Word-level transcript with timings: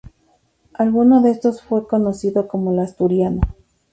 Alguno 0.73 1.21
de 1.21 1.29
estos 1.29 1.61
fue 1.61 1.87
conocido 1.87 2.47
como 2.47 2.71
"El 2.71 2.79
Asturiano". 2.79 3.41